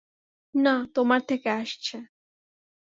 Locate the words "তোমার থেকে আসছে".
0.95-1.95